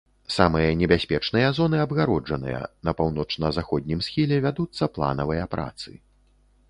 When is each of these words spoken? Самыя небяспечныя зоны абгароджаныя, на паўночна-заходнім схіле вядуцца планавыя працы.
Самыя 0.35 0.69
небяспечныя 0.77 1.49
зоны 1.57 1.77
абгароджаныя, 1.85 2.61
на 2.89 2.95
паўночна-заходнім 3.01 3.99
схіле 4.07 4.41
вядуцца 4.47 4.91
планавыя 4.97 5.45
працы. 5.57 5.89